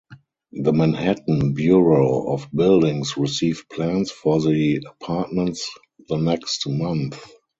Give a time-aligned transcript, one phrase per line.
[0.53, 5.69] The Manhattan Bureau of Buildings received plans for the apartments
[6.09, 7.23] the next month.